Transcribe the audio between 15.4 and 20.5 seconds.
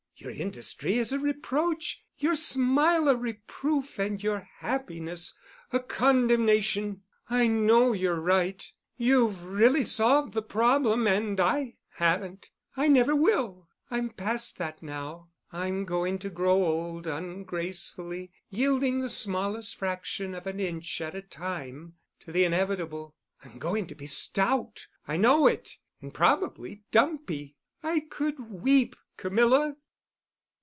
I'm going to grow old ungracefully, yielding the smallest fraction of